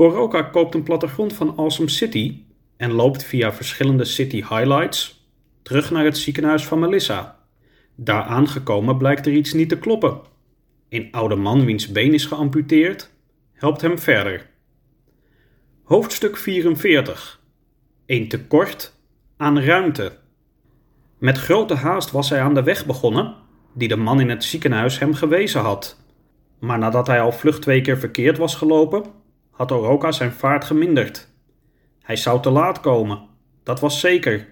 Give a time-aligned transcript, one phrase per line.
[0.00, 2.42] Oroka koopt een plattegrond van Awesome City
[2.76, 5.28] en loopt via verschillende city highlights
[5.62, 7.38] terug naar het ziekenhuis van Melissa.
[7.94, 10.20] Daar aangekomen blijkt er iets niet te kloppen.
[10.88, 13.10] Een oude man wiens been is geamputeerd
[13.52, 14.46] helpt hem verder.
[15.82, 17.40] Hoofdstuk 44
[18.06, 18.94] Een tekort
[19.36, 20.12] aan ruimte.
[21.18, 23.34] Met grote haast was hij aan de weg begonnen,
[23.74, 26.02] die de man in het ziekenhuis hem gewezen had.
[26.58, 29.17] Maar nadat hij al vlug twee keer verkeerd was gelopen,
[29.58, 31.28] had Oroka zijn vaart geminderd.
[32.02, 33.20] Hij zou te laat komen,
[33.62, 34.48] dat was zeker.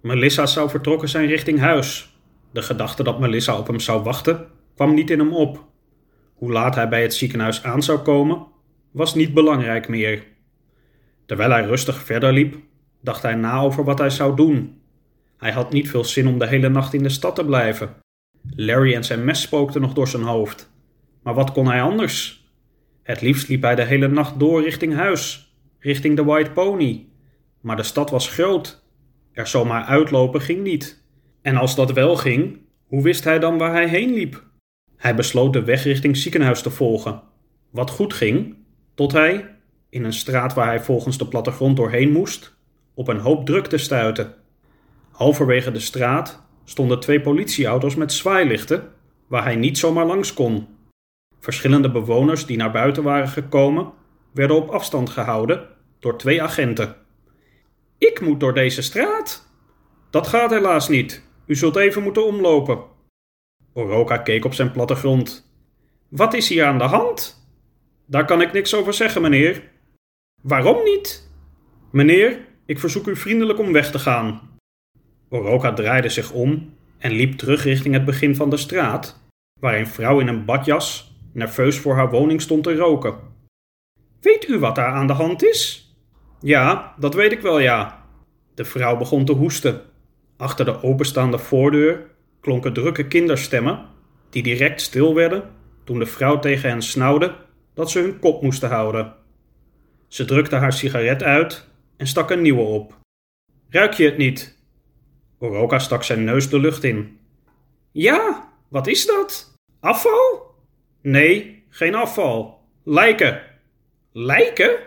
[0.00, 2.18] Melissa zou vertrokken zijn richting huis.
[2.52, 5.64] De gedachte dat Melissa op hem zou wachten kwam niet in hem op.
[6.34, 8.46] Hoe laat hij bij het ziekenhuis aan zou komen,
[8.90, 10.24] was niet belangrijk meer.
[11.26, 12.56] Terwijl hij rustig verder liep,
[13.00, 14.80] dacht hij na over wat hij zou doen.
[15.36, 17.96] Hij had niet veel zin om de hele nacht in de stad te blijven.
[18.56, 20.70] Larry en zijn mes spookten nog door zijn hoofd.
[21.22, 22.45] Maar wat kon hij anders?
[23.06, 27.06] Het liefst liep hij de hele nacht door richting huis, richting de White Pony.
[27.60, 28.84] Maar de stad was groot.
[29.32, 31.04] Er zomaar uitlopen ging niet.
[31.42, 34.44] En als dat wel ging, hoe wist hij dan waar hij heen liep?
[34.96, 37.22] Hij besloot de weg richting ziekenhuis te volgen.
[37.70, 38.56] Wat goed ging,
[38.94, 39.56] tot hij,
[39.88, 42.56] in een straat waar hij volgens de plattegrond doorheen moest,
[42.94, 44.34] op een hoop drukte stuitte.
[45.10, 48.92] Halverwege de straat stonden twee politieauto's met zwaailichten,
[49.26, 50.75] waar hij niet zomaar langs kon.
[51.46, 53.92] Verschillende bewoners die naar buiten waren gekomen,
[54.32, 56.96] werden op afstand gehouden door twee agenten.
[57.98, 59.50] Ik moet door deze straat.
[60.10, 61.22] Dat gaat helaas niet.
[61.46, 62.84] U zult even moeten omlopen.
[63.72, 65.52] Oroka keek op zijn plattegrond.
[66.08, 67.48] Wat is hier aan de hand?
[68.06, 69.70] Daar kan ik niks over zeggen, meneer.
[70.42, 71.30] Waarom niet?
[71.90, 74.58] Meneer, ik verzoek u vriendelijk om weg te gaan.
[75.28, 79.22] Oroka draaide zich om en liep terug richting het begin van de straat,
[79.60, 83.14] waar een vrouw in een badjas nerveus voor haar woning stond te roken.
[84.20, 85.90] Weet u wat daar aan de hand is?
[86.40, 88.04] Ja, dat weet ik wel, ja.
[88.54, 89.80] De vrouw begon te hoesten.
[90.36, 92.10] Achter de openstaande voordeur
[92.40, 93.86] klonken drukke kinderstemmen,
[94.30, 95.50] die direct stil werden
[95.84, 97.34] toen de vrouw tegen hen snauwde
[97.74, 99.14] dat ze hun kop moesten houden.
[100.08, 102.98] Ze drukte haar sigaret uit en stak een nieuwe op.
[103.68, 104.58] Ruik je het niet?
[105.38, 107.18] Oroka stak zijn neus de lucht in.
[107.92, 109.52] Ja, wat is dat?
[109.80, 110.55] Afval?
[111.06, 112.60] Nee, geen afval.
[112.84, 113.42] Lijken.
[114.12, 114.78] Lijken?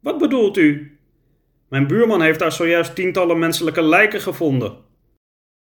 [0.00, 0.98] Wat bedoelt u?
[1.68, 4.76] Mijn buurman heeft daar zojuist tientallen menselijke lijken gevonden.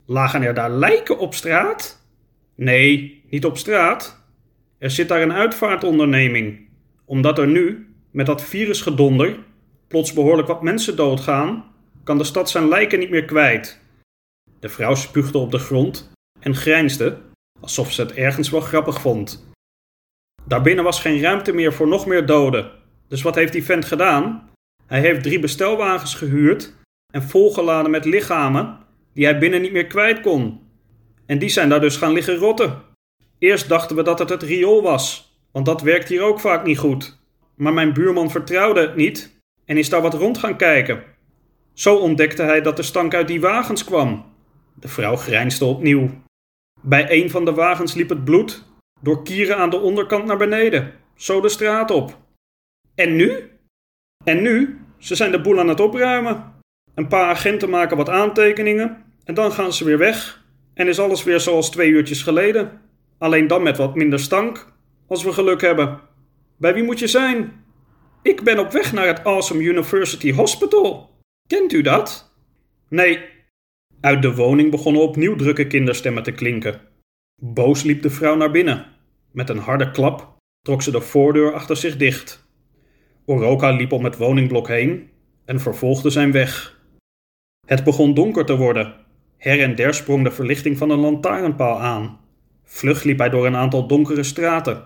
[0.06, 2.08] Lagen er daar lijken op straat?
[2.56, 4.24] Nee, niet op straat.
[4.78, 6.70] Er zit daar een uitvaartonderneming.
[7.06, 9.40] Omdat er nu, met dat virusgedonder,
[9.88, 11.66] plots behoorlijk wat mensen doodgaan,
[12.04, 13.82] kan de stad zijn lijken niet meer kwijt.
[14.60, 17.18] De vrouw spuugde op de grond en grijnsde,
[17.60, 19.47] alsof ze het ergens wel grappig vond.
[20.48, 22.72] Daarbinnen was geen ruimte meer voor nog meer doden.
[23.08, 24.50] Dus wat heeft die vent gedaan?
[24.86, 26.74] Hij heeft drie bestelwagens gehuurd
[27.14, 28.78] en volgeladen met lichamen
[29.14, 30.60] die hij binnen niet meer kwijt kon.
[31.26, 32.82] En die zijn daar dus gaan liggen rotten.
[33.40, 36.78] Eerst dachten we dat het het riool was, want dat werkt hier ook vaak niet
[36.78, 37.20] goed.
[37.56, 41.04] Maar mijn buurman vertrouwde het niet en is daar wat rond gaan kijken.
[41.74, 44.26] Zo ontdekte hij dat de stank uit die wagens kwam.
[44.74, 46.10] De vrouw grijnsde opnieuw.
[46.82, 48.66] Bij een van de wagens liep het bloed
[49.00, 52.18] door kieren aan de onderkant naar beneden, zo de straat op.
[52.96, 53.52] En nu?
[54.24, 54.80] En nu?
[54.98, 56.56] Ze zijn de boel aan het opruimen.
[56.96, 60.46] Een paar agenten maken wat aantekeningen en dan gaan ze weer weg.
[60.74, 62.82] En is alles weer zoals twee uurtjes geleden.
[63.18, 64.74] Alleen dan met wat minder stank,
[65.08, 66.00] als we geluk hebben.
[66.58, 67.66] Bij wie moet je zijn?
[68.22, 71.10] Ik ben op weg naar het Awesome University Hospital.
[71.48, 72.34] Kent u dat?
[72.90, 73.20] Nee.
[74.02, 76.82] Uit de woning begonnen opnieuw drukke kinderstemmen te klinken.
[77.42, 78.86] Boos liep de vrouw naar binnen.
[79.32, 82.48] Met een harde klap trok ze de voordeur achter zich dicht.
[83.26, 85.10] Oroka liep om het woningblok heen
[85.46, 86.80] en vervolgde zijn weg.
[87.66, 88.96] Het begon donker te worden.
[89.38, 92.20] Her en der sprong de verlichting van een lantaarnpaal aan.
[92.64, 94.84] Vlug liep hij door een aantal donkere straten.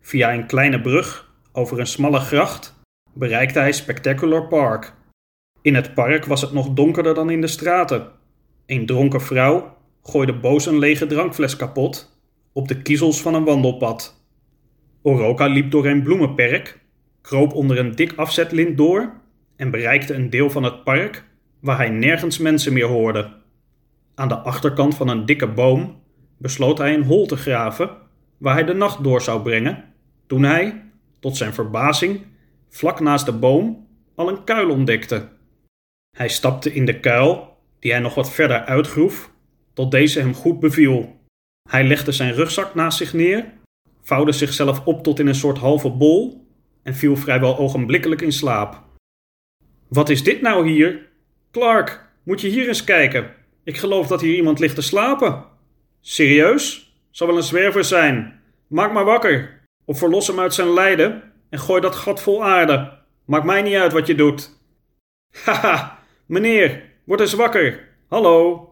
[0.00, 2.80] Via een kleine brug over een smalle gracht
[3.12, 4.94] bereikte hij Spectacular Park.
[5.62, 8.10] In het park was het nog donkerder dan in de straten.
[8.66, 9.77] Een dronken vrouw
[10.10, 12.20] gooide boos een lege drankfles kapot
[12.52, 14.24] op de kiezels van een wandelpad.
[15.02, 16.80] Oroka liep door een bloemenperk,
[17.20, 19.12] kroop onder een dik afzetlint door
[19.56, 21.24] en bereikte een deel van het park
[21.60, 23.32] waar hij nergens mensen meer hoorde.
[24.14, 26.02] Aan de achterkant van een dikke boom
[26.38, 27.90] besloot hij een hol te graven
[28.38, 29.84] waar hij de nacht door zou brengen,
[30.26, 30.84] toen hij,
[31.20, 32.26] tot zijn verbazing,
[32.68, 35.28] vlak naast de boom al een kuil ontdekte.
[36.16, 39.30] Hij stapte in de kuil, die hij nog wat verder uitgroef,
[39.78, 41.20] tot deze hem goed beviel.
[41.70, 43.52] Hij legde zijn rugzak naast zich neer,
[44.02, 46.46] vouwde zichzelf op tot in een soort halve bol
[46.82, 48.82] en viel vrijwel ogenblikkelijk in slaap.
[49.88, 51.08] Wat is dit nou hier?
[51.50, 53.34] Clark, moet je hier eens kijken.
[53.64, 55.44] Ik geloof dat hier iemand ligt te slapen.
[56.00, 56.96] Serieus?
[57.10, 58.40] Zal wel een zwerver zijn.
[58.66, 59.60] Maak maar wakker.
[59.84, 62.98] Of verlos hem uit zijn lijden en gooi dat gat vol aarde.
[63.24, 64.58] Maakt mij niet uit wat je doet.
[65.44, 67.88] Haha, meneer, word eens wakker.
[68.08, 68.67] Hallo.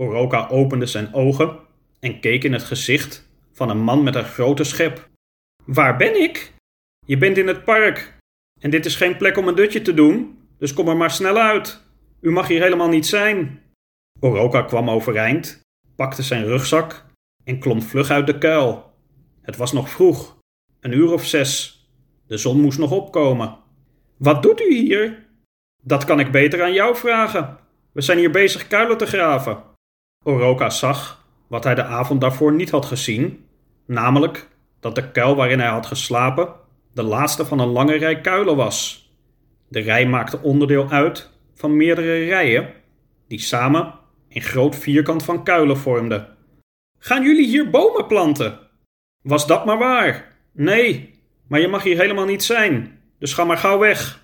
[0.00, 1.58] Oroka opende zijn ogen
[1.98, 5.08] en keek in het gezicht van een man met een grote schep.
[5.64, 6.54] Waar ben ik?
[7.06, 8.16] Je bent in het park.
[8.60, 11.36] En dit is geen plek om een dutje te doen, dus kom er maar snel
[11.36, 11.82] uit.
[12.20, 13.62] U mag hier helemaal niet zijn.
[14.20, 15.60] Oroka kwam overeind,
[15.96, 17.06] pakte zijn rugzak
[17.44, 18.92] en klom vlug uit de kuil.
[19.42, 20.36] Het was nog vroeg,
[20.80, 21.84] een uur of zes.
[22.26, 23.58] De zon moest nog opkomen.
[24.16, 25.26] Wat doet u hier?
[25.82, 27.58] Dat kan ik beter aan jou vragen.
[27.92, 29.69] We zijn hier bezig kuilen te graven.
[30.24, 33.44] Oroka zag wat hij de avond daarvoor niet had gezien,
[33.86, 34.48] namelijk
[34.80, 36.54] dat de kuil waarin hij had geslapen
[36.92, 39.08] de laatste van een lange rij kuilen was.
[39.68, 42.72] De rij maakte onderdeel uit van meerdere rijen,
[43.28, 43.94] die samen
[44.28, 46.36] een groot vierkant van kuilen vormden.
[46.98, 48.58] Gaan jullie hier bomen planten?
[49.22, 50.36] Was dat maar waar?
[50.52, 51.14] Nee,
[51.46, 54.22] maar je mag hier helemaal niet zijn, dus ga maar gauw weg.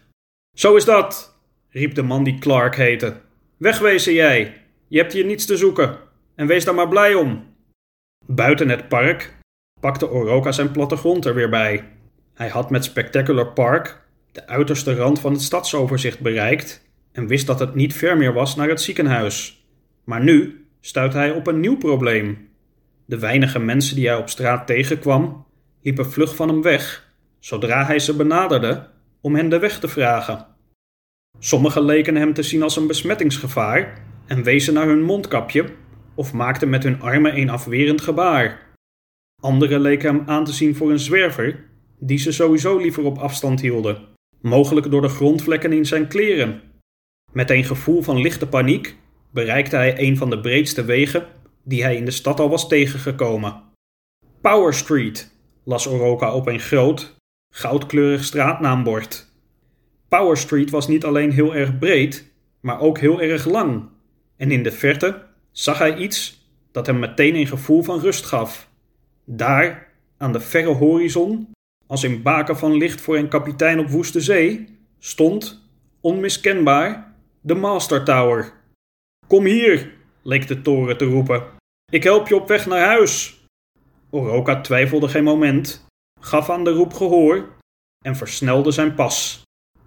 [0.56, 1.38] Zo is dat,
[1.70, 3.20] riep de man die Clark heette.
[3.56, 5.98] Wegwezen jij, je hebt hier niets te zoeken,
[6.34, 7.54] en wees daar maar blij om.
[8.26, 9.34] Buiten het park
[9.80, 11.84] pakte Oroka zijn plattegrond er weer bij.
[12.34, 17.60] Hij had met Spectacular Park de uiterste rand van het stadsoverzicht bereikt en wist dat
[17.60, 19.66] het niet ver meer was naar het ziekenhuis.
[20.04, 22.48] Maar nu stuitte hij op een nieuw probleem.
[23.04, 25.46] De weinige mensen die hij op straat tegenkwam,
[25.82, 28.88] liepen vlug van hem weg, zodra hij ze benaderde
[29.20, 30.46] om hen de weg te vragen.
[31.38, 35.64] Sommigen leken hem te zien als een besmettingsgevaar en wezen naar hun mondkapje
[36.14, 38.74] of maakten met hun armen een afwerend gebaar.
[39.42, 41.64] Anderen leken hem aan te zien voor een zwerver
[41.98, 43.98] die ze sowieso liever op afstand hielden,
[44.40, 46.62] mogelijk door de grondvlekken in zijn kleren.
[47.32, 48.96] Met een gevoel van lichte paniek
[49.32, 51.26] bereikte hij een van de breedste wegen
[51.64, 53.62] die hij in de stad al was tegengekomen.
[54.40, 55.32] Power Street,
[55.64, 57.16] las Oroka op een groot,
[57.54, 59.26] goudkleurig straatnaambord.
[60.08, 63.88] Power Street was niet alleen heel erg breed, maar ook heel erg lang,
[64.36, 68.68] en in de verte zag hij iets dat hem meteen een gevoel van rust gaf.
[69.24, 71.52] Daar, aan de verre horizon,
[71.86, 75.68] als in baken van licht voor een kapitein op woeste zee, stond,
[76.00, 78.52] onmiskenbaar, de Master Tower.
[79.26, 79.92] Kom hier,
[80.22, 81.44] leek de toren te roepen.
[81.92, 83.44] Ik help je op weg naar huis.
[84.10, 85.86] Oroka twijfelde geen moment,
[86.20, 87.48] gaf aan de roep gehoor
[88.04, 89.42] en versnelde zijn pas.